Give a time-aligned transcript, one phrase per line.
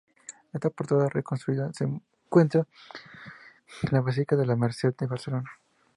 [0.51, 2.65] Esta portada, reconstruida se encuentra
[3.83, 5.51] en la Basílica de la Merced de Barcelona.